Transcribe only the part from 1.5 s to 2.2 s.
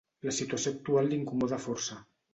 força.